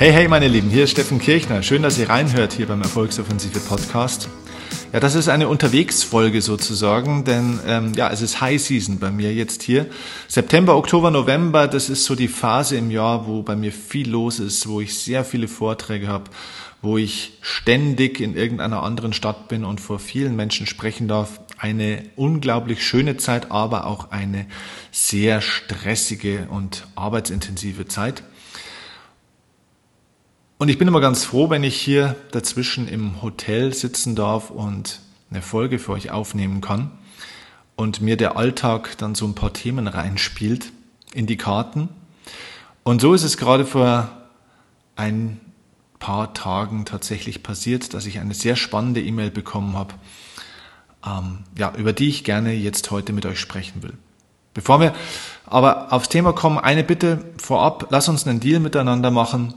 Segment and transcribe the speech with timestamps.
[0.00, 1.62] Hey, hey, meine Lieben, hier ist Steffen Kirchner.
[1.62, 4.30] Schön, dass ihr reinhört hier beim Erfolgsoffensive Podcast.
[4.94, 9.34] Ja, das ist eine Unterwegsfolge sozusagen, denn ähm, ja, es ist High Season bei mir
[9.34, 9.90] jetzt hier.
[10.26, 14.38] September, Oktober, November, das ist so die Phase im Jahr, wo bei mir viel los
[14.38, 16.30] ist, wo ich sehr viele Vorträge habe,
[16.80, 21.42] wo ich ständig in irgendeiner anderen Stadt bin und vor vielen Menschen sprechen darf.
[21.58, 24.46] Eine unglaublich schöne Zeit, aber auch eine
[24.92, 28.22] sehr stressige und arbeitsintensive Zeit.
[30.60, 35.00] Und ich bin immer ganz froh, wenn ich hier dazwischen im Hotel sitzen darf und
[35.30, 36.90] eine Folge für euch aufnehmen kann
[37.76, 40.70] und mir der Alltag dann so ein paar Themen reinspielt
[41.14, 41.88] in die Karten.
[42.82, 44.10] Und so ist es gerade vor
[44.96, 45.40] ein
[45.98, 49.94] paar Tagen tatsächlich passiert, dass ich eine sehr spannende E-Mail bekommen habe,
[51.06, 53.94] ähm, ja, über die ich gerne jetzt heute mit euch sprechen will.
[54.52, 54.92] Bevor wir
[55.46, 59.54] aber aufs Thema kommen, eine Bitte vorab, lass uns einen Deal miteinander machen.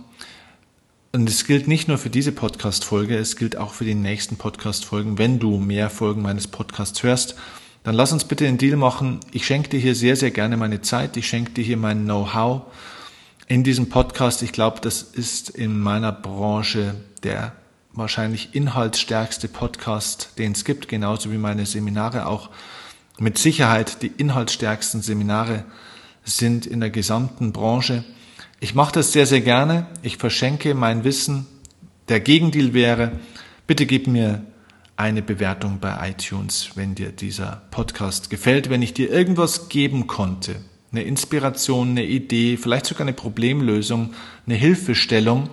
[1.16, 5.19] Und es gilt nicht nur für diese Podcast-Folge, es gilt auch für die nächsten Podcast-Folgen.
[5.19, 7.36] Wenn du mehr Folgen meines Podcasts hörst,
[7.83, 9.19] dann lass uns bitte einen Deal machen.
[9.31, 11.16] Ich schenke dir hier sehr, sehr gerne meine Zeit.
[11.16, 12.64] Ich schenke dir hier mein Know-how
[13.45, 14.41] in diesem Podcast.
[14.41, 17.52] Ich glaube, das ist in meiner Branche der
[17.91, 22.50] wahrscheinlich inhaltsstärkste Podcast, den es gibt, genauso wie meine Seminare auch.
[23.19, 25.64] Mit Sicherheit die inhaltsstärksten Seminare
[26.23, 28.03] sind in der gesamten Branche.
[28.64, 29.88] Ich mache das sehr, sehr gerne.
[30.03, 31.47] Ich verschenke mein Wissen.
[32.08, 33.11] Der Gegendeal wäre,
[33.67, 34.45] bitte gib mir
[34.95, 40.56] eine Bewertung bei iTunes, wenn dir dieser Podcast gefällt, wenn ich dir irgendwas geben konnte.
[40.94, 44.14] Eine Inspiration, eine Idee, vielleicht sogar eine Problemlösung,
[44.45, 45.50] eine Hilfestellung,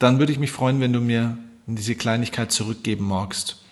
[0.00, 3.62] dann würde ich mich freuen, wenn du mir diese Kleinigkeit zurückgeben magst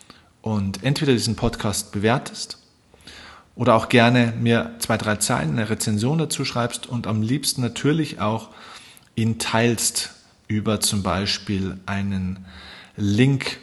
[0.41, 2.59] und entweder diesen Podcast bewertest
[3.59, 8.21] oder auch gerne mir zwei, drei Zeilen eine Rezension dazu schreibst und am liebsten natürlich
[8.21, 8.51] auch
[9.17, 10.13] ihn teilst
[10.47, 12.47] über zum Beispiel einen
[12.97, 13.59] Link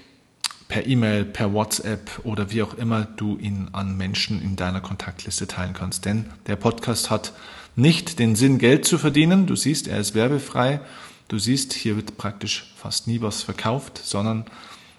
[0.68, 5.48] per E-Mail, per WhatsApp oder wie auch immer du ihn an Menschen in deiner Kontaktliste
[5.48, 6.04] teilen kannst.
[6.04, 7.32] Denn der Podcast hat
[7.78, 9.48] nicht den Sinn, Geld zu verdienen.
[9.48, 10.82] Du siehst, er ist werbefrei.
[11.30, 14.44] Du siehst, hier wird praktisch fast nie was verkauft, sondern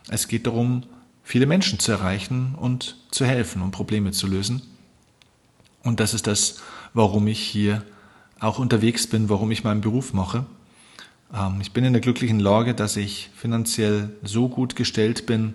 [0.09, 0.85] es geht darum,
[1.23, 4.63] viele Menschen zu erreichen und zu helfen und Probleme zu lösen.
[5.87, 6.57] Und das ist das,
[6.95, 7.85] warum ich hier
[8.41, 10.45] auch unterwegs bin, warum ich meinen Beruf mache.
[11.33, 15.55] Ähm, ich bin in der glücklichen Lage, dass ich finanziell so gut gestellt bin,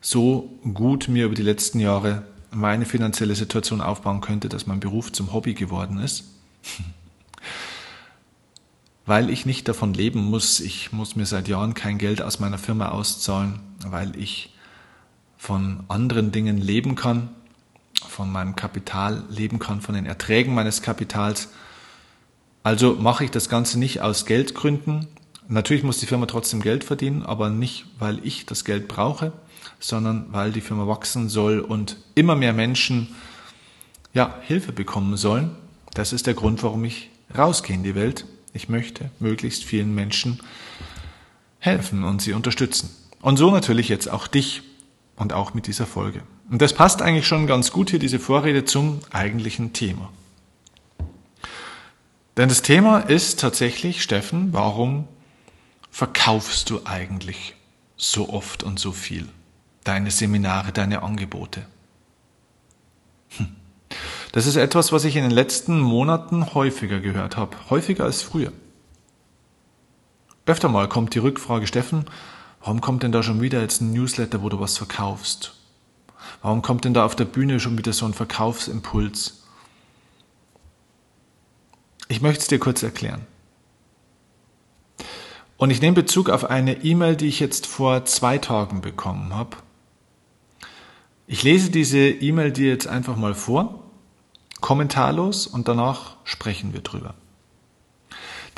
[0.00, 5.12] so gut mir über die letzten Jahre meine finanzielle Situation aufbauen könnte, dass mein Beruf
[5.12, 6.24] zum Hobby geworden ist.
[9.04, 10.58] Weil ich nicht davon leben muss.
[10.60, 14.52] Ich muss mir seit Jahren kein Geld aus meiner Firma auszahlen, weil ich
[15.36, 17.28] von anderen Dingen leben kann
[18.08, 21.48] von meinem Kapital leben kann, von den Erträgen meines Kapitals.
[22.62, 25.06] Also mache ich das Ganze nicht aus Geldgründen.
[25.48, 29.32] Natürlich muss die Firma trotzdem Geld verdienen, aber nicht, weil ich das Geld brauche,
[29.78, 33.14] sondern weil die Firma wachsen soll und immer mehr Menschen
[34.12, 35.54] ja, Hilfe bekommen sollen.
[35.94, 38.26] Das ist der Grund, warum ich rausgehe in die Welt.
[38.52, 40.40] Ich möchte möglichst vielen Menschen
[41.58, 42.90] helfen und sie unterstützen.
[43.20, 44.62] Und so natürlich jetzt auch dich
[45.16, 46.22] und auch mit dieser Folge.
[46.50, 50.10] Und das passt eigentlich schon ganz gut hier, diese Vorrede zum eigentlichen Thema.
[52.36, 55.08] Denn das Thema ist tatsächlich, Steffen, warum
[55.90, 57.54] verkaufst du eigentlich
[57.96, 59.28] so oft und so viel?
[59.84, 61.66] Deine Seminare, deine Angebote.
[63.38, 63.56] Hm.
[64.32, 67.56] Das ist etwas, was ich in den letzten Monaten häufiger gehört habe.
[67.70, 68.52] Häufiger als früher.
[70.44, 72.04] Öfter mal kommt die Rückfrage, Steffen,
[72.60, 75.54] warum kommt denn da schon wieder jetzt ein Newsletter, wo du was verkaufst?
[76.42, 79.42] Warum kommt denn da auf der Bühne schon wieder so ein Verkaufsimpuls?
[82.08, 83.26] Ich möchte es dir kurz erklären.
[85.56, 89.56] Und ich nehme Bezug auf eine E-Mail, die ich jetzt vor zwei Tagen bekommen habe.
[91.26, 93.82] Ich lese diese E-Mail dir jetzt einfach mal vor,
[94.60, 97.14] kommentarlos, und danach sprechen wir drüber.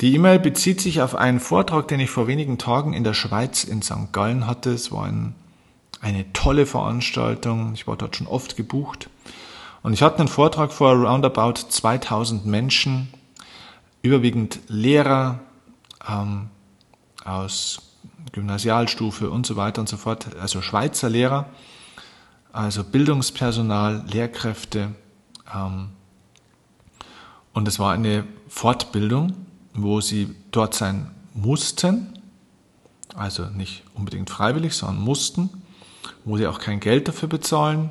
[0.01, 3.63] Die E-Mail bezieht sich auf einen Vortrag, den ich vor wenigen Tagen in der Schweiz
[3.63, 4.13] in St.
[4.13, 4.71] Gallen hatte.
[4.71, 5.35] Es war ein
[6.01, 7.73] eine tolle Veranstaltung.
[7.73, 9.09] Ich war dort schon oft gebucht.
[9.81, 13.13] Und ich hatte einen Vortrag vor roundabout 2000 Menschen,
[14.01, 15.39] überwiegend Lehrer
[16.07, 16.49] ähm,
[17.23, 17.81] aus
[18.31, 21.49] Gymnasialstufe und so weiter und so fort, also Schweizer Lehrer,
[22.51, 24.95] also Bildungspersonal, Lehrkräfte.
[25.53, 25.89] Ähm,
[27.53, 29.33] und es war eine Fortbildung,
[29.73, 32.13] wo sie dort sein mussten,
[33.15, 35.58] also nicht unbedingt freiwillig, sondern mussten
[36.25, 37.89] wo sie auch kein Geld dafür bezahlen,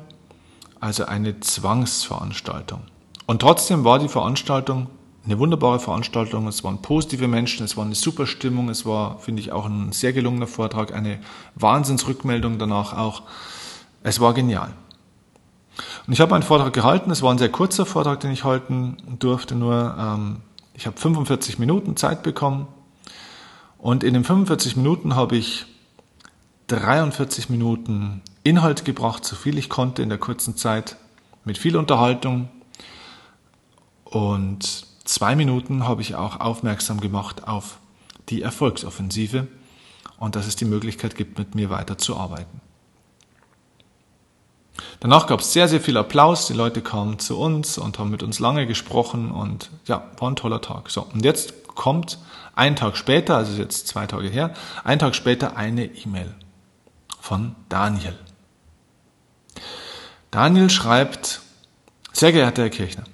[0.79, 2.81] also eine Zwangsveranstaltung.
[3.25, 4.87] Und trotzdem war die Veranstaltung
[5.25, 9.41] eine wunderbare Veranstaltung, es waren positive Menschen, es war eine super Stimmung, es war, finde
[9.41, 11.19] ich, auch ein sehr gelungener Vortrag, eine
[11.55, 13.23] Wahnsinnsrückmeldung danach auch.
[14.01, 14.73] Es war genial.
[16.07, 18.97] Und ich habe einen Vortrag gehalten, es war ein sehr kurzer Vortrag, den ich halten
[19.19, 20.37] durfte, nur ähm,
[20.73, 22.67] ich habe 45 Minuten Zeit bekommen
[23.77, 25.65] und in den 45 Minuten habe ich
[26.69, 30.97] 43 Minuten Inhalt gebracht, so viel ich konnte in der kurzen Zeit,
[31.43, 32.49] mit viel Unterhaltung.
[34.03, 37.79] Und zwei Minuten habe ich auch aufmerksam gemacht auf
[38.29, 39.47] die Erfolgsoffensive
[40.19, 42.61] und dass es die Möglichkeit gibt, mit mir weiterzuarbeiten.
[44.99, 46.47] Danach gab es sehr, sehr viel Applaus.
[46.47, 50.35] Die Leute kamen zu uns und haben mit uns lange gesprochen und ja, war ein
[50.35, 50.89] toller Tag.
[50.89, 52.19] So, und jetzt kommt
[52.55, 56.35] ein Tag später, also jetzt zwei Tage her, ein Tag später eine E-Mail
[57.19, 58.17] von Daniel.
[60.31, 61.41] Daniel schreibt,
[62.13, 63.05] sehr geehrter Herr Kirchner,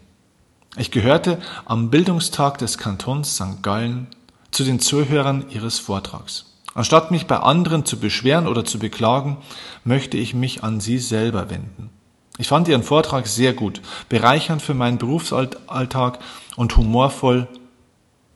[0.77, 3.61] ich gehörte am Bildungstag des Kantons St.
[3.61, 4.07] Gallen
[4.51, 6.45] zu den Zuhörern Ihres Vortrags.
[6.73, 9.37] Anstatt mich bei anderen zu beschweren oder zu beklagen,
[9.85, 11.89] möchte ich mich an Sie selber wenden.
[12.37, 16.19] Ich fand Ihren Vortrag sehr gut, bereichernd für meinen Berufsalltag
[16.57, 17.47] und humorvoll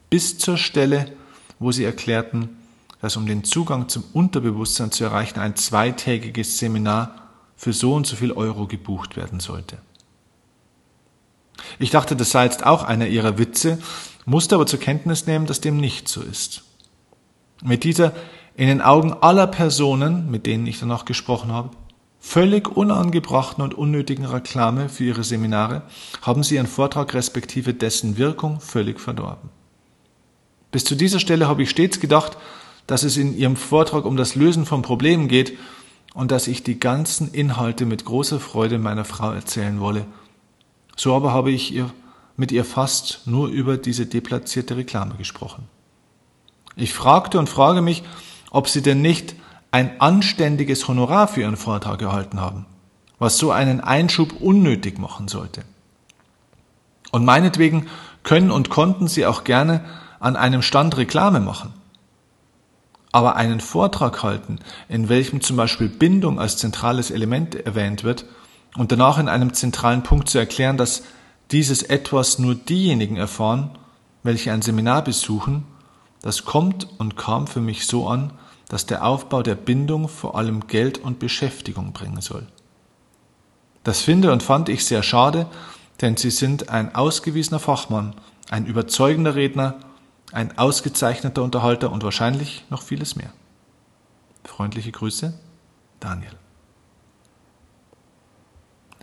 [0.10, 1.12] bis zur Stelle,
[1.60, 2.57] wo Sie erklärten,
[3.01, 7.16] dass um den Zugang zum Unterbewusstsein zu erreichen ein zweitägiges Seminar
[7.56, 9.78] für so und so viel Euro gebucht werden sollte.
[11.78, 13.80] Ich dachte, das sei jetzt auch einer ihrer Witze,
[14.25, 16.63] musste aber zur Kenntnis nehmen, dass dem nicht so ist.
[17.63, 18.13] Mit dieser
[18.56, 21.72] in den Augen aller Personen, mit denen ich danach gesprochen habe,
[22.19, 25.84] völlig unangebrachten und unnötigen Reklame für ihre Seminare,
[26.22, 29.50] haben sie ihren Vortrag respektive dessen Wirkung völlig verdorben.
[30.72, 32.38] Bis zu dieser Stelle habe ich stets gedacht,
[32.90, 35.56] dass es in ihrem Vortrag um das Lösen von Problemen geht
[36.16, 40.08] und dass ich die ganzen Inhalte mit großer Freude meiner Frau erzählen wolle.
[40.96, 41.92] So aber habe ich ihr,
[42.36, 45.68] mit ihr fast nur über diese deplatzierte Reklame gesprochen.
[46.76, 48.02] Ich fragte und frage mich,
[48.50, 49.36] ob sie denn nicht
[49.70, 52.66] ein anständiges Honorar für ihren Vortrag erhalten haben,
[53.20, 55.62] was so einen Einschub unnötig machen sollte.
[57.12, 57.86] Und meinetwegen
[58.24, 59.86] können und konnten sie auch gerne
[60.20, 61.79] an einem Stand Reklame machen.
[63.12, 68.26] Aber einen Vortrag halten, in welchem zum Beispiel Bindung als zentrales Element erwähnt wird
[68.76, 71.04] und danach in einem zentralen Punkt zu erklären, dass
[71.52, 73.72] dieses etwas nur diejenigen erfahren,
[74.22, 75.64] welche ein Seminar besuchen,
[76.22, 78.32] das kommt und kam für mich so an,
[78.68, 82.46] dass der Aufbau der Bindung vor allem Geld und Beschäftigung bringen soll.
[83.84, 85.48] Das finde und fand ich sehr schade,
[86.02, 88.14] denn Sie sind ein ausgewiesener Fachmann,
[88.52, 89.76] ein überzeugender Redner
[90.31, 93.31] ein ausgezeichneter Unterhalter und wahrscheinlich noch vieles mehr.
[94.44, 95.34] Freundliche Grüße,
[96.00, 96.31] Daniel.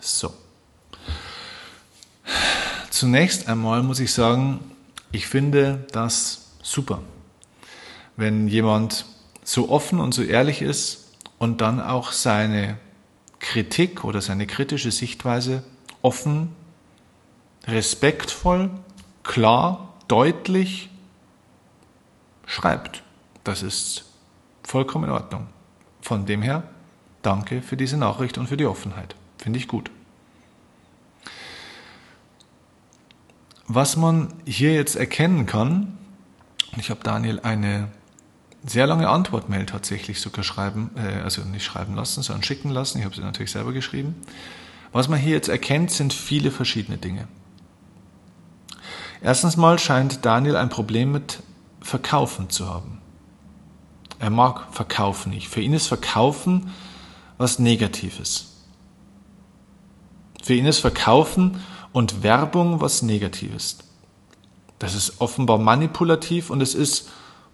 [0.01, 0.33] So.
[2.91, 4.61] Zunächst einmal muss ich sagen,
[5.13, 7.03] ich finde das super,
[8.17, 9.05] wenn jemand
[9.45, 12.79] so offen und so ehrlich ist und dann auch seine
[13.39, 15.63] Kritik oder seine kritische Sichtweise
[16.03, 16.55] offen,
[17.67, 18.71] respektvoll,
[19.23, 20.89] klar, deutlich
[22.47, 23.03] schreibt.
[23.45, 24.05] Das ist
[24.63, 25.49] vollkommen in Ordnung.
[26.01, 26.63] Von dem her,
[27.23, 29.15] danke für diese Nachricht und für die Offenheit.
[29.39, 29.91] Finde ich gut.
[33.69, 35.99] Was man hier jetzt erkennen kann,
[36.77, 37.89] ich habe Daniel eine
[38.65, 42.99] sehr lange Antwortmail tatsächlich sogar schreiben, äh, also nicht schreiben lassen, sondern schicken lassen.
[42.99, 44.15] Ich habe sie natürlich selber geschrieben.
[44.93, 47.29] Was man hier jetzt erkennt, sind viele verschiedene Dinge.
[49.21, 51.43] Erstens mal scheint Daniel ein Problem mit
[51.87, 53.01] Verkaufen zu haben.
[54.19, 55.49] Er mag Verkaufen nicht.
[55.49, 56.73] Für ihn ist Verkaufen
[57.39, 58.65] was Negatives.
[60.43, 61.63] Für ihn ist Verkaufen
[61.93, 63.79] und Werbung was Negatives.
[64.81, 67.09] Das ist offenbar manipulativ und es ist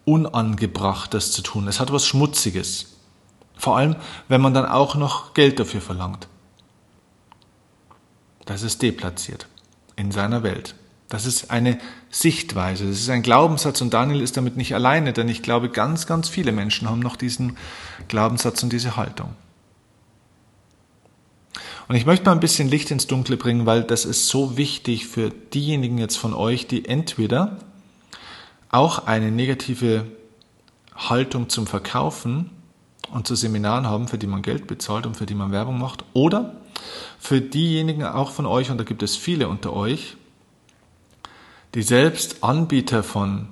[0.07, 1.69] unangebracht, das zu tun.
[1.69, 2.97] Es hat was Schmutziges.
[3.57, 3.97] Vor allem,
[4.29, 6.27] wenn man dann auch noch Geld dafür verlangt.
[8.47, 9.47] Das ist deplatziert
[9.95, 10.75] in seiner Welt.
[11.13, 11.77] Das ist eine
[12.11, 16.07] Sichtweise, das ist ein Glaubenssatz und Daniel ist damit nicht alleine, denn ich glaube, ganz,
[16.07, 17.59] ganz viele Menschen haben noch diesen
[18.09, 19.29] Glaubenssatz und diese Haltung.
[21.87, 25.07] Und ich möchte mal ein bisschen Licht ins Dunkle bringen, weil das ist so wichtig
[25.07, 27.59] für diejenigen jetzt von euch, die entweder
[28.71, 30.07] auch eine negative
[30.97, 32.49] Haltung zum Verkaufen
[33.13, 36.07] und zu Seminaren haben, für die man Geld bezahlt und für die man Werbung macht,
[36.15, 36.57] oder
[37.19, 40.17] für diejenigen auch von euch, und da gibt es viele unter euch,
[41.75, 43.49] die selbst Anbieter von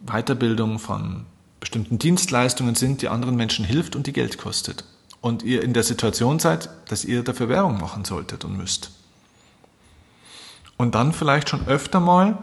[0.00, 1.26] Weiterbildung, von
[1.60, 4.84] bestimmten Dienstleistungen sind, die anderen Menschen hilft und die Geld kostet.
[5.22, 8.90] Und ihr in der Situation seid, dass ihr dafür Werbung machen solltet und müsst.
[10.76, 12.38] Und dann vielleicht schon öfter mal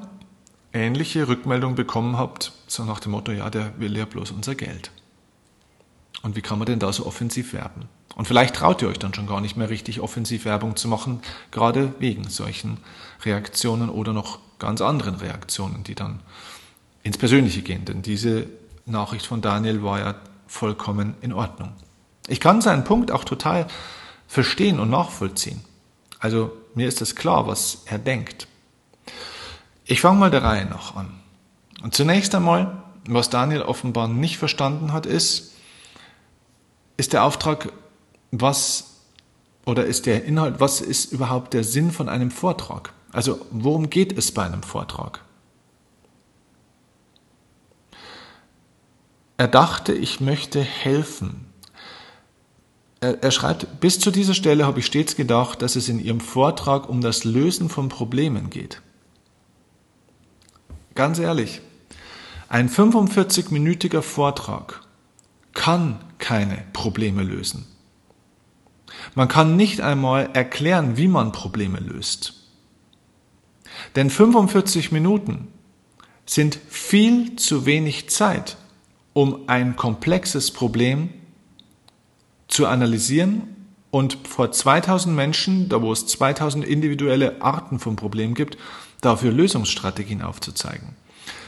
[0.73, 4.89] ähnliche Rückmeldung bekommen habt, so nach dem Motto, ja, der will ja bloß unser Geld.
[6.23, 7.89] Und wie kann man denn da so offensiv werben?
[8.15, 11.21] Und vielleicht traut ihr euch dann schon gar nicht mehr richtig offensiv Werbung zu machen,
[11.51, 12.77] gerade wegen solchen
[13.23, 16.21] Reaktionen oder noch ganz anderen Reaktionen, die dann
[17.03, 17.83] ins Persönliche gehen.
[17.83, 18.47] Denn diese
[18.85, 20.15] Nachricht von Daniel war ja
[20.47, 21.73] vollkommen in Ordnung.
[22.27, 23.67] Ich kann seinen Punkt auch total
[24.27, 25.61] verstehen und nachvollziehen.
[26.19, 28.47] Also mir ist es klar, was er denkt.
[29.83, 31.19] Ich fange mal der Reihe nach an.
[31.81, 35.53] Und zunächst einmal, was Daniel offenbar nicht verstanden hat, ist,
[36.97, 37.71] ist der Auftrag,
[38.31, 38.91] was
[39.65, 42.93] oder ist der Inhalt, was ist überhaupt der Sinn von einem Vortrag?
[43.11, 45.23] Also worum geht es bei einem Vortrag?
[49.37, 51.47] Er dachte, ich möchte helfen.
[52.99, 56.19] Er, er, schreibt, bis zu dieser Stelle habe ich stets gedacht, dass es in Ihrem
[56.19, 58.81] Vortrag um das Lösen von Problemen geht.
[60.93, 61.61] Ganz ehrlich,
[62.49, 64.81] ein 45-minütiger Vortrag
[65.53, 67.65] kann keine Probleme lösen.
[69.15, 72.40] Man kann nicht einmal erklären, wie man Probleme löst.
[73.95, 75.47] Denn 45 Minuten
[76.25, 78.57] sind viel zu wenig Zeit,
[79.13, 81.09] um ein komplexes Problem
[82.47, 83.43] zu analysieren
[83.91, 88.57] und vor 2000 Menschen, da wo es 2000 individuelle Arten von Problemen gibt,
[89.01, 90.95] dafür Lösungsstrategien aufzuzeigen.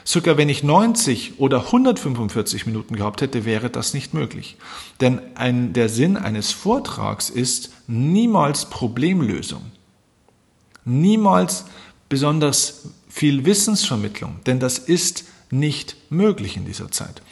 [0.06, 4.58] Sogar wenn ich 90 oder 145 Minuten gehabt hätte, wäre das nicht möglich.
[5.00, 9.72] Denn ein, der Sinn eines Vortrags ist niemals Problemlösung.
[10.84, 11.66] Niemals
[12.14, 17.24] besonders viel Wissensvermittlung, denn das ist nicht möglich in dieser Zeit.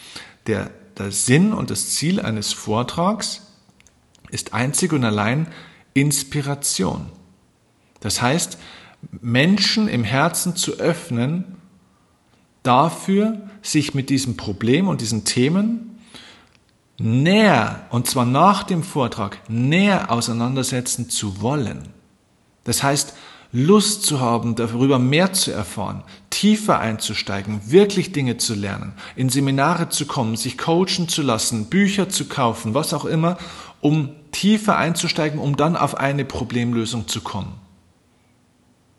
[0.48, 3.44] Der, der Sinn und das Ziel eines Vortrags
[4.32, 5.46] ist einzig und allein
[5.94, 7.12] Inspiration.
[8.00, 8.58] Das heißt,
[9.22, 11.58] Menschen im Herzen zu öffnen
[12.64, 16.00] dafür, sich mit diesem Problem und diesen Themen
[16.98, 21.90] näher, und zwar nach dem Vortrag, näher auseinandersetzen zu wollen.
[22.64, 23.14] Das heißt,
[23.54, 29.90] Lust zu haben, darüber mehr zu erfahren, tiefer einzusteigen, wirklich Dinge zu lernen, in Seminare
[29.90, 33.38] zu kommen, sich coachen zu lassen, Bücher zu kaufen, was auch immer,
[33.82, 37.54] um tiefer einzusteigen, um dann auf eine Problemlösung zu kommen.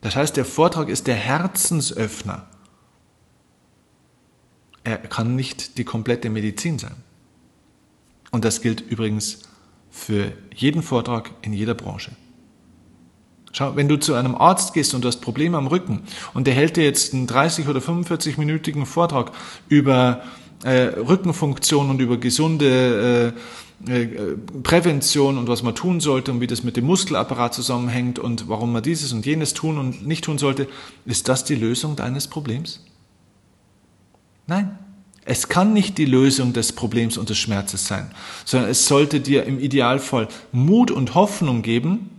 [0.02, 2.46] Das heißt, der Vortrag ist der Herzensöffner.
[4.84, 6.96] Er kann nicht die komplette Medizin sein.
[8.32, 9.42] Und das gilt übrigens
[9.90, 12.10] für jeden Vortrag in jeder Branche.
[13.52, 16.54] Schau, wenn du zu einem Arzt gehst und du hast Probleme am Rücken und der
[16.54, 19.32] hält dir jetzt einen 30 oder 45 minütigen Vortrag
[19.68, 20.22] über
[20.64, 26.46] äh, Rückenfunktion und über gesunde äh, äh, Prävention und was man tun sollte und wie
[26.46, 30.38] das mit dem Muskelapparat zusammenhängt und warum man dieses und jenes tun und nicht tun
[30.38, 30.68] sollte,
[31.04, 32.84] ist das die Lösung deines Problems?
[34.46, 34.78] Nein.
[35.24, 38.10] Es kann nicht die Lösung des Problems und des Schmerzes sein,
[38.44, 42.10] sondern es sollte dir im Idealfall Mut und Hoffnung geben,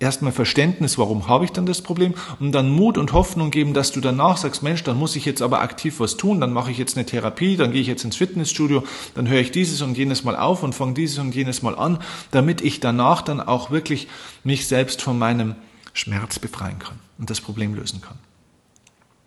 [0.00, 3.92] erstmal Verständnis, warum habe ich dann das Problem, und dann Mut und Hoffnung geben, dass
[3.92, 6.78] du danach sagst, Mensch, dann muss ich jetzt aber aktiv was tun, dann mache ich
[6.78, 10.24] jetzt eine Therapie, dann gehe ich jetzt ins Fitnessstudio, dann höre ich dieses und jenes
[10.24, 11.98] mal auf und fange dieses und jenes mal an,
[12.30, 14.08] damit ich danach dann auch wirklich
[14.44, 15.56] mich selbst von meinem
[15.92, 18.18] Schmerz befreien kann und das Problem lösen kann.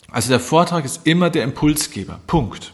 [0.09, 2.19] Also der Vortrag ist immer der Impulsgeber.
[2.27, 2.73] Punkt.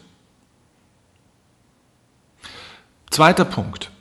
[3.09, 3.91] Zweiter Punkt.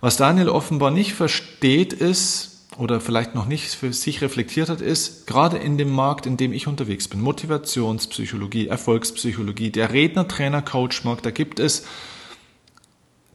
[0.00, 5.26] Was Daniel offenbar nicht versteht ist, oder vielleicht noch nicht für sich reflektiert hat, ist,
[5.26, 11.26] gerade in dem Markt, in dem ich unterwegs bin, Motivationspsychologie, Erfolgspsychologie, der Redner, Trainer, Coach-Markt,
[11.26, 11.84] da gibt es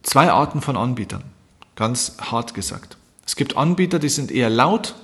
[0.02, 1.22] zwei Arten von Anbietern.
[1.76, 2.96] Ganz hart gesagt.
[3.24, 4.94] Es gibt Anbieter, die sind eher laut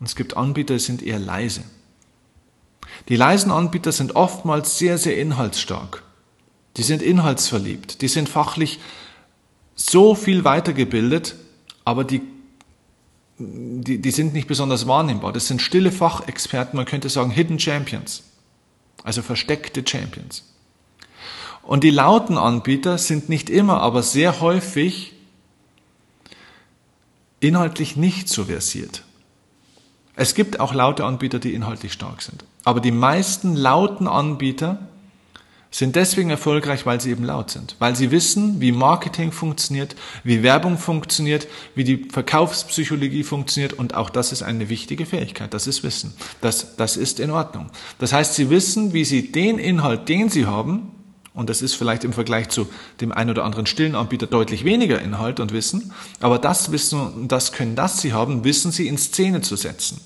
[0.00, 1.62] und es gibt Anbieter, die sind eher leise.
[3.08, 6.02] Die leisen Anbieter sind oftmals sehr, sehr inhaltsstark.
[6.76, 8.02] Die sind inhaltsverliebt.
[8.02, 8.80] Die sind fachlich
[9.78, 11.36] so viel weitergebildet,
[11.84, 12.20] aber die,
[13.38, 15.32] die, die sind nicht besonders wahrnehmbar.
[15.32, 18.24] Das sind stille Fachexperten, man könnte sagen Hidden Champions.
[19.04, 20.52] Also versteckte Champions.
[21.62, 25.14] Und die lauten Anbieter sind nicht immer, aber sehr häufig
[27.40, 29.04] inhaltlich nicht so versiert.
[30.16, 32.44] Es gibt auch laute Anbieter, die inhaltlich stark sind.
[32.64, 34.88] Aber die meisten lauten Anbieter
[35.70, 37.76] sind deswegen erfolgreich, weil sie eben laut sind.
[37.78, 43.74] Weil sie wissen, wie Marketing funktioniert, wie Werbung funktioniert, wie die Verkaufspsychologie funktioniert.
[43.74, 45.52] Und auch das ist eine wichtige Fähigkeit.
[45.52, 46.14] Das ist Wissen.
[46.40, 47.70] Das, das ist in Ordnung.
[47.98, 50.92] Das heißt, sie wissen, wie sie den Inhalt, den sie haben,
[51.38, 52.66] und das ist vielleicht im Vergleich zu
[53.00, 55.92] dem einen oder anderen stillen Anbieter deutlich weniger Inhalt und Wissen.
[56.18, 60.00] Aber das Wissen und das Können, das sie haben, wissen sie in Szene zu setzen.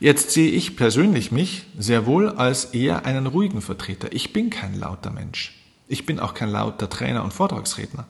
[0.00, 4.12] Jetzt sehe ich persönlich mich sehr wohl als eher einen ruhigen Vertreter.
[4.12, 5.58] Ich bin kein lauter Mensch.
[5.88, 8.06] Ich bin auch kein lauter Trainer und Vortragsredner.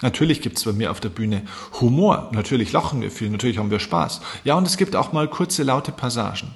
[0.00, 1.42] Natürlich gibt es bei mir auf der Bühne
[1.80, 4.20] Humor, natürlich lachen wir viel, natürlich haben wir Spaß.
[4.44, 6.54] Ja, und es gibt auch mal kurze, laute Passagen.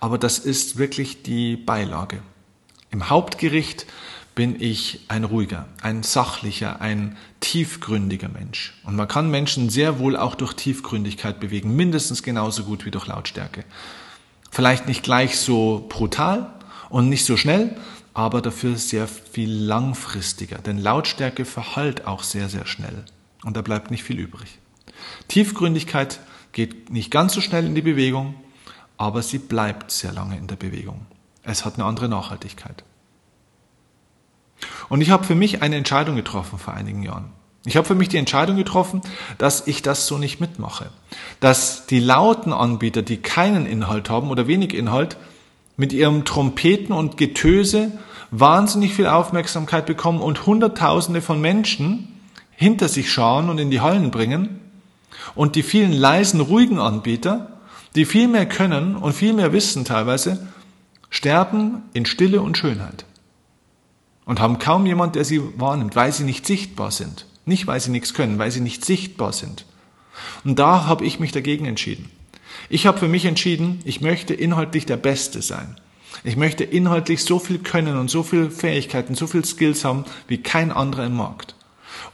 [0.00, 2.22] Aber das ist wirklich die Beilage.
[2.90, 3.86] Im Hauptgericht
[4.34, 8.74] bin ich ein ruhiger, ein sachlicher, ein tiefgründiger Mensch.
[8.84, 13.06] Und man kann Menschen sehr wohl auch durch Tiefgründigkeit bewegen, mindestens genauso gut wie durch
[13.06, 13.64] Lautstärke.
[14.50, 16.52] Vielleicht nicht gleich so brutal
[16.88, 17.76] und nicht so schnell,
[18.14, 20.58] aber dafür sehr viel langfristiger.
[20.58, 23.04] Denn Lautstärke verhallt auch sehr, sehr schnell.
[23.44, 24.58] Und da bleibt nicht viel übrig.
[25.28, 26.20] Tiefgründigkeit
[26.52, 28.34] geht nicht ganz so schnell in die Bewegung,
[28.96, 31.06] aber sie bleibt sehr lange in der Bewegung.
[31.42, 32.84] Es hat eine andere Nachhaltigkeit.
[34.88, 37.32] Und ich habe für mich eine Entscheidung getroffen vor einigen Jahren.
[37.66, 39.02] Ich habe für mich die Entscheidung getroffen,
[39.36, 40.90] dass ich das so nicht mitmache.
[41.40, 45.18] Dass die lauten Anbieter, die keinen Inhalt haben oder wenig Inhalt,
[45.76, 47.92] mit ihrem Trompeten und Getöse
[48.30, 54.10] wahnsinnig viel Aufmerksamkeit bekommen und Hunderttausende von Menschen hinter sich schauen und in die Hallen
[54.10, 54.60] bringen
[55.34, 57.60] und die vielen leisen, ruhigen Anbieter,
[57.94, 60.46] die viel mehr können und viel mehr wissen teilweise,
[61.08, 63.04] sterben in Stille und Schönheit
[64.30, 67.26] und haben kaum jemand, der sie wahrnimmt, weil sie nicht sichtbar sind.
[67.46, 69.64] Nicht, weil sie nichts können, weil sie nicht sichtbar sind.
[70.44, 72.08] Und da habe ich mich dagegen entschieden.
[72.68, 75.80] Ich habe für mich entschieden, ich möchte inhaltlich der Beste sein.
[76.22, 80.38] Ich möchte inhaltlich so viel können und so viel Fähigkeiten, so viel Skills haben wie
[80.38, 81.56] kein anderer im Markt.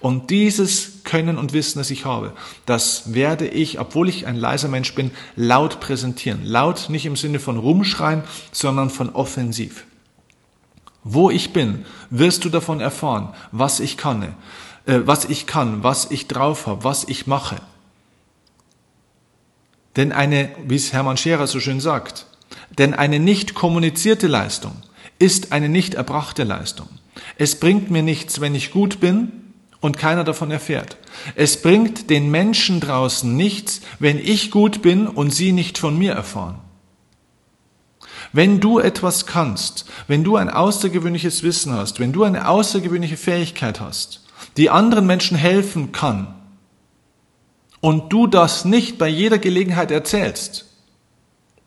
[0.00, 2.32] Und dieses Können und Wissen, das ich habe,
[2.64, 6.46] das werde ich, obwohl ich ein leiser Mensch bin, laut präsentieren.
[6.46, 9.84] Laut nicht im Sinne von rumschreien, sondern von offensiv.
[11.08, 14.34] Wo ich bin, wirst du davon erfahren, was ich kann,
[14.86, 17.56] äh, was ich kann, was ich drauf habe, was ich mache.
[19.94, 22.26] Denn eine, wie es Hermann Scherer so schön sagt,
[22.76, 24.72] denn eine nicht kommunizierte Leistung
[25.20, 26.88] ist eine nicht erbrachte Leistung.
[27.38, 29.30] Es bringt mir nichts, wenn ich gut bin
[29.80, 30.96] und keiner davon erfährt.
[31.36, 36.14] Es bringt den Menschen draußen nichts, wenn ich gut bin und sie nicht von mir
[36.14, 36.58] erfahren.
[38.32, 43.80] Wenn du etwas kannst, wenn du ein außergewöhnliches Wissen hast, wenn du eine außergewöhnliche Fähigkeit
[43.80, 44.24] hast,
[44.56, 46.36] die anderen Menschen helfen kann,
[47.80, 50.66] und du das nicht bei jeder Gelegenheit erzählst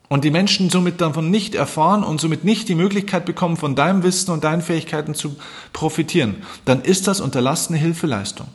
[0.08, 4.02] und die Menschen somit davon nicht erfahren und somit nicht die Möglichkeit bekommen, von deinem
[4.02, 5.36] Wissen und deinen Fähigkeiten zu
[5.72, 8.48] profitieren, dann ist das unterlassene Hilfeleistung.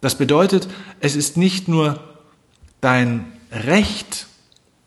[0.00, 0.68] Das bedeutet,
[1.00, 1.98] es ist nicht nur
[2.80, 4.28] dein Recht,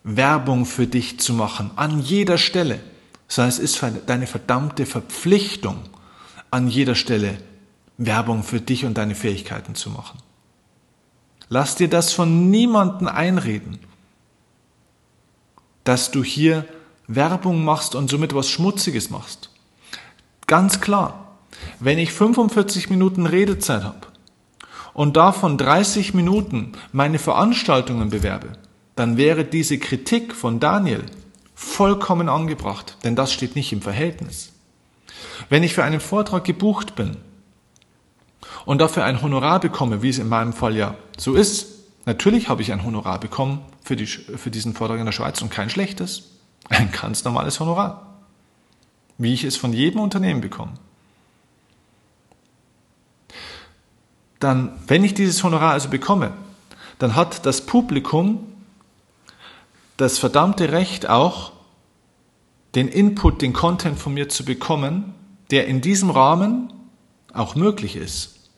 [0.04, 2.80] Werbung für dich zu machen, an jeder Stelle,
[3.28, 5.78] sondern es ist deine verdammte Verpflichtung,
[6.52, 7.38] an jeder Stelle
[7.98, 10.20] Werbung für dich und deine Fähigkeiten zu machen.
[11.50, 13.80] Lass dir das von niemanden einreden,
[15.84, 16.66] dass du hier
[17.08, 19.50] Werbung machst und somit was Schmutziges machst.
[20.48, 21.38] Ganz klar,
[21.80, 24.08] wenn ich 45 Minuten Redezeit habe
[24.94, 28.54] und davon 30 Minuten meine Veranstaltungen bewerbe,
[28.96, 31.04] dann wäre diese Kritik von Daniel
[31.56, 34.52] vollkommen angebracht, denn das steht nicht im Verhältnis.
[35.50, 37.18] Wenn ich für einen Vortrag gebucht bin
[38.66, 41.68] und dafür ein Honorar bekomme, wie es in meinem Fall ja so ist,
[42.06, 45.50] natürlich habe ich ein Honorar bekommen für, die, für diesen Vortrag in der Schweiz und
[45.50, 46.32] kein schlechtes,
[46.70, 48.20] ein ganz normales Honorar,
[49.18, 50.74] wie ich es von jedem Unternehmen bekomme.
[54.40, 56.34] Dann, wenn ich dieses Honorar also bekomme,
[57.00, 58.53] dann hat das Publikum
[59.98, 61.52] das verdammte Recht auch,
[62.76, 65.14] den Input, den Content von mir zu bekommen,
[65.52, 66.74] der in diesem Rahmen
[67.34, 68.50] auch möglich ist.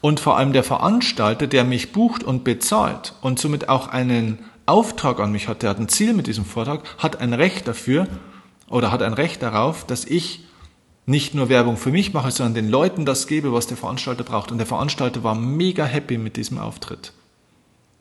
[0.00, 5.20] Und vor allem der Veranstalter, der mich bucht und bezahlt und somit auch einen Auftrag
[5.20, 8.08] an mich hat, der hat ein Ziel mit diesem Vortrag, hat ein Recht dafür
[8.68, 10.44] oder hat ein Recht darauf, dass ich
[11.06, 14.50] nicht nur Werbung für mich mache, sondern den Leuten das gebe, was der Veranstalter braucht.
[14.50, 17.12] Und der Veranstalter war mega happy mit diesem Auftritt.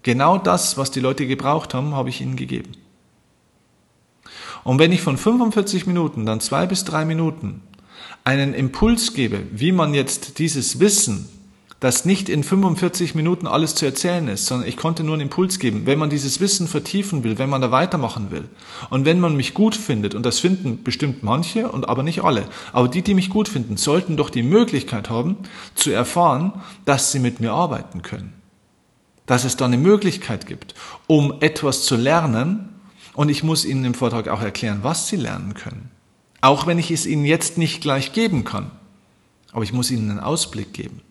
[0.05, 2.73] Genau das, was die Leute gebraucht haben, habe ich ihnen gegeben.
[4.63, 7.63] Und wenn ich von 45 Minuten dann zwei bis drei Minuten
[8.23, 11.27] einen Impuls gebe, wie man jetzt dieses Wissen
[11.81, 15.59] dass nicht in 45 Minuten alles zu erzählen ist, sondern ich konnte nur einen Impuls
[15.59, 15.85] geben.
[15.85, 18.45] Wenn man dieses Wissen vertiefen will, wenn man da weitermachen will
[18.89, 22.45] und wenn man mich gut findet, und das finden bestimmt manche und aber nicht alle,
[22.71, 25.37] aber die, die mich gut finden, sollten doch die Möglichkeit haben,
[25.75, 26.53] zu erfahren,
[26.85, 28.33] dass sie mit mir arbeiten können.
[29.25, 30.75] Dass es da eine Möglichkeit gibt,
[31.07, 32.69] um etwas zu lernen
[33.13, 35.89] und ich muss ihnen im Vortrag auch erklären, was sie lernen können.
[36.41, 38.71] Auch wenn ich es ihnen jetzt nicht gleich geben kann.
[39.51, 41.01] Aber ich muss ihnen einen Ausblick geben.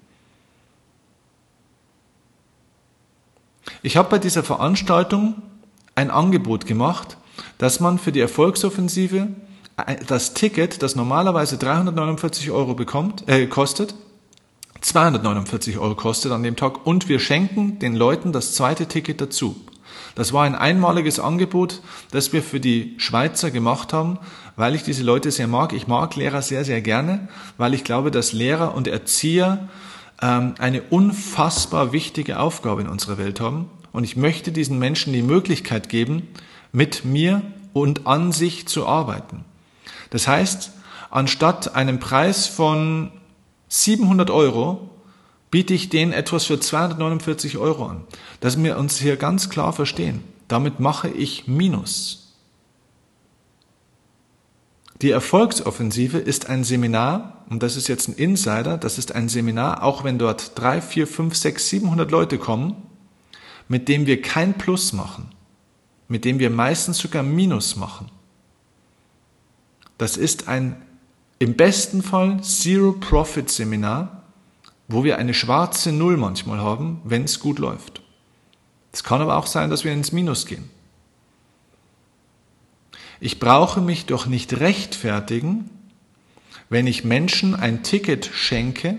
[3.82, 5.42] Ich habe bei dieser Veranstaltung
[5.94, 7.16] ein Angebot gemacht,
[7.58, 9.28] dass man für die Erfolgsoffensive
[10.06, 13.94] das Ticket, das normalerweise 349 Euro bekommt, äh, kostet,
[14.84, 19.56] 249 Euro kostet an dem Tag und wir schenken den Leuten das zweite Ticket dazu.
[20.14, 24.18] Das war ein einmaliges Angebot, das wir für die Schweizer gemacht haben,
[24.56, 25.72] weil ich diese Leute sehr mag.
[25.72, 29.70] Ich mag Lehrer sehr, sehr gerne, weil ich glaube, dass Lehrer und Erzieher
[30.20, 33.70] ähm, eine unfassbar wichtige Aufgabe in unserer Welt haben.
[33.90, 36.28] Und ich möchte diesen Menschen die Möglichkeit geben,
[36.72, 37.40] mit mir
[37.72, 39.46] und an sich zu arbeiten.
[40.10, 40.72] Das heißt,
[41.10, 43.10] anstatt einem Preis von
[43.82, 44.88] 700 Euro
[45.50, 48.04] biete ich denen etwas für 249 Euro an.
[48.38, 50.22] Dass wir uns hier ganz klar verstehen.
[50.46, 52.36] Damit mache ich Minus.
[55.02, 59.82] Die Erfolgsoffensive ist ein Seminar, und das ist jetzt ein Insider, das ist ein Seminar,
[59.82, 62.76] auch wenn dort drei, vier, fünf, sechs, 700 Leute kommen,
[63.66, 65.30] mit dem wir kein Plus machen,
[66.06, 68.08] mit dem wir meistens sogar Minus machen.
[69.98, 70.80] Das ist ein
[71.38, 74.22] im besten Fall Zero-Profit-Seminar,
[74.88, 78.02] wo wir eine schwarze Null manchmal haben, wenn es gut läuft.
[78.92, 80.70] Es kann aber auch sein, dass wir ins Minus gehen.
[83.20, 85.70] Ich brauche mich doch nicht rechtfertigen,
[86.68, 88.98] wenn ich Menschen ein Ticket schenke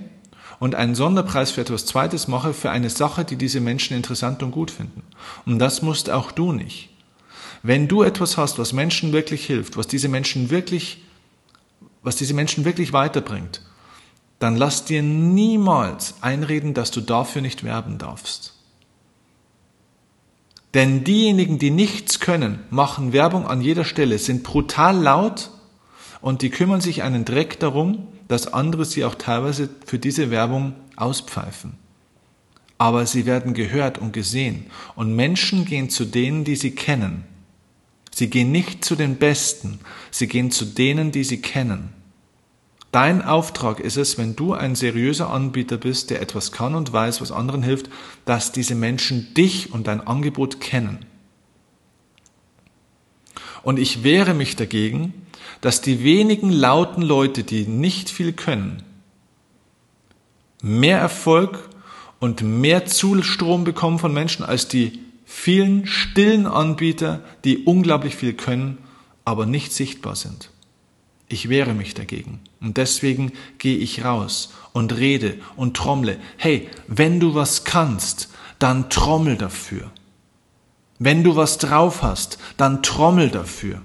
[0.59, 4.51] und einen Sonderpreis für etwas Zweites mache für eine Sache, die diese Menschen interessant und
[4.51, 5.03] gut finden.
[5.45, 6.89] Und das musst auch du nicht.
[7.63, 11.04] Wenn du etwas hast, was Menschen wirklich hilft, was diese Menschen wirklich
[12.05, 13.61] was diese Menschen wirklich weiterbringt,
[14.37, 18.53] dann lass dir niemals einreden, dass du dafür nicht werben darfst.
[20.75, 25.49] Denn diejenigen, die nichts können, machen Werbung an jeder Stelle, sind brutal laut
[26.21, 30.75] und die kümmern sich einen Dreck darum, dass andere sie auch teilweise für diese Werbung
[30.97, 31.73] auspfeifen.
[32.77, 37.23] Aber sie werden gehört und gesehen und Menschen gehen zu denen, die sie kennen
[38.15, 41.89] Sie gehen nicht zu den Besten, sie gehen zu denen, die sie kennen.
[42.93, 47.19] Dein Auftrag ist es, wenn du ein seriöser Anbieter bist, der etwas kann und weiß,
[47.19, 47.89] was anderen hilft,
[48.23, 50.99] dass diese Menschen dich und dein Angebot kennen.
[53.63, 55.13] Und ich wehre mich dagegen,
[55.59, 58.81] dass die wenigen lauten Leute, die nicht viel können,
[60.61, 61.67] mehr Erfolg
[62.21, 68.77] und mehr Zustrom bekommen von Menschen als die vielen stillen Anbieter, die unglaublich viel können,
[69.25, 70.51] aber nicht sichtbar sind.
[71.27, 72.39] Ich wehre mich dagegen.
[72.61, 76.17] Und deswegen gehe ich raus und rede und trommle.
[76.37, 79.91] Hey, wenn du was kannst, dann trommel dafür.
[80.99, 83.81] Wenn du was drauf hast, dann trommel dafür.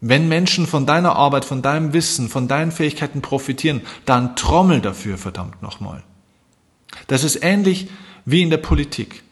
[0.00, 5.18] Wenn Menschen von deiner Arbeit, von deinem Wissen, von deinen Fähigkeiten profitieren, dann trommel dafür,
[5.18, 6.04] verdammt nochmal.
[7.08, 7.88] Das ist ähnlich
[8.24, 9.24] wie in der Politik.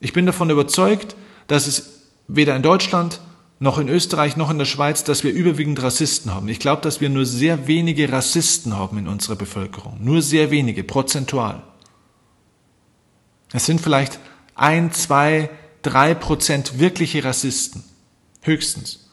[0.00, 1.14] Ich bin davon überzeugt,
[1.46, 3.20] dass es weder in Deutschland
[3.58, 6.48] noch in Österreich noch in der Schweiz, dass wir überwiegend Rassisten haben.
[6.48, 9.98] Ich glaube, dass wir nur sehr wenige Rassisten haben in unserer Bevölkerung.
[10.00, 11.62] Nur sehr wenige, prozentual.
[13.52, 14.18] Es sind vielleicht
[14.54, 15.50] ein, zwei,
[15.82, 17.84] drei Prozent wirkliche Rassisten.
[18.40, 19.10] Höchstens.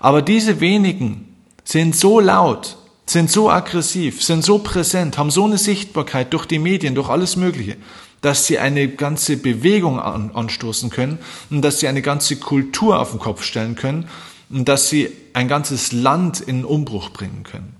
[0.00, 5.58] Aber diese wenigen sind so laut, sind so aggressiv, sind so präsent, haben so eine
[5.58, 7.78] Sichtbarkeit durch die Medien, durch alles Mögliche,
[8.22, 11.18] dass sie eine ganze Bewegung an, anstoßen können
[11.50, 14.08] und dass sie eine ganze Kultur auf den Kopf stellen können
[14.48, 17.76] und dass sie ein ganzes Land in Umbruch bringen können.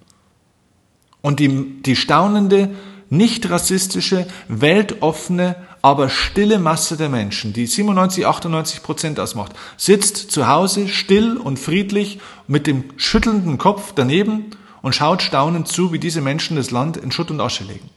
[1.23, 2.71] Und die, die staunende,
[3.09, 10.49] nicht rassistische, weltoffene, aber stille Masse der Menschen, die 97, 98 Prozent ausmacht, sitzt zu
[10.49, 14.47] Hause still und friedlich mit dem schüttelnden Kopf daneben
[14.81, 17.91] und schaut staunend zu, wie diese Menschen das Land in Schutt und Asche legen.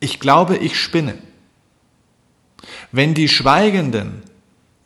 [0.00, 1.18] Ich glaube, ich spinne.
[2.92, 4.22] Wenn die Schweigenden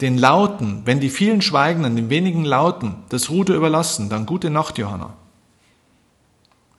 [0.01, 4.77] den Lauten, wenn die vielen Schweigenden den wenigen Lauten das Ruder überlassen, dann gute Nacht,
[4.79, 5.15] Johanna.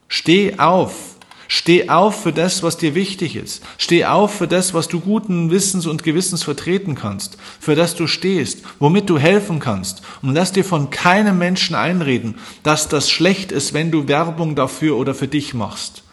[0.09, 1.13] Steh auf.
[1.47, 3.63] Steh auf für das, was dir wichtig ist.
[3.77, 8.07] Steh auf für das, was du guten Wissens und Gewissens vertreten kannst, für das du
[8.07, 10.01] stehst, womit du helfen kannst.
[10.21, 14.97] Und lass dir von keinem Menschen einreden, dass das schlecht ist, wenn du Werbung dafür
[14.97, 16.03] oder für dich machst.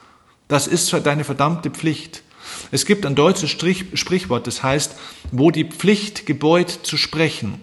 [0.46, 2.22] Das ist deine verdammte Pflicht.
[2.70, 4.96] Es gibt ein deutsches Sprichwort, das heißt,
[5.32, 7.60] wo die Pflicht gebeut zu sprechen,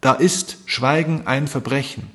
[0.00, 2.08] da ist Schweigen ein Verbrechen.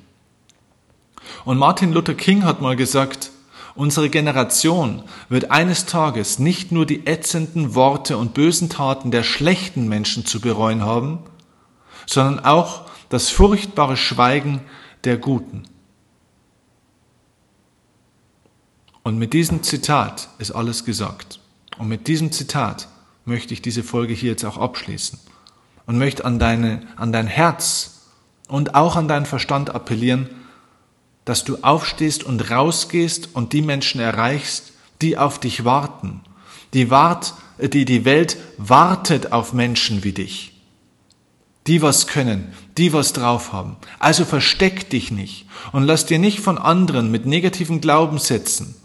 [1.44, 3.30] Und Martin Luther King hat mal gesagt,
[3.74, 9.88] unsere Generation wird eines Tages nicht nur die ätzenden Worte und bösen Taten der schlechten
[9.88, 11.20] Menschen zu bereuen haben,
[12.06, 14.60] sondern auch das furchtbare Schweigen
[15.04, 15.64] der Guten.
[19.02, 21.38] Und mit diesem Zitat ist alles gesagt.
[21.78, 22.88] Und mit diesem Zitat
[23.24, 25.18] möchte ich diese Folge hier jetzt auch abschließen
[25.86, 28.02] und möchte an, deine, an dein Herz
[28.48, 30.28] und auch an deinen Verstand appellieren,
[31.24, 36.20] dass du aufstehst und rausgehst und die Menschen erreichst, die auf dich warten.
[36.72, 40.52] Die, wart, die, die Welt wartet auf Menschen wie dich.
[41.66, 43.76] Die was können, die was drauf haben.
[43.98, 48.76] Also versteck dich nicht und lass dir nicht von anderen mit negativen Glaubenssätzen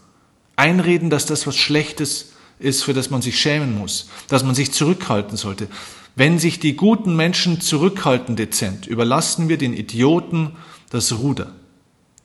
[0.55, 2.30] einreden, dass das was Schlechtes
[2.61, 5.67] ist, für das man sich schämen muss, dass man sich zurückhalten sollte.
[6.15, 10.55] Wenn sich die guten Menschen zurückhalten dezent, überlassen wir den Idioten
[10.89, 11.51] das Ruder.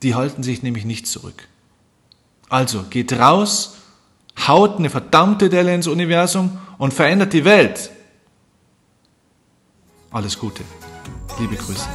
[0.02, 1.48] Die halten sich nämlich nicht zurück.
[2.48, 3.76] Also geht raus,
[4.46, 7.90] haut eine verdammte Delle ins Universum und verändert die Welt.
[10.10, 10.62] Alles Gute.
[11.38, 11.86] Liebe Grüße.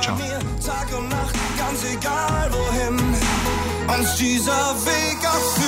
[0.00, 0.18] Ciao.
[0.18, 2.98] Ganz egal wohin
[3.98, 5.18] uns dieser Weg
[5.54, 5.63] führt.